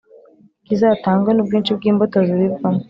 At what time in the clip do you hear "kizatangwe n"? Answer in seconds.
0.65-1.39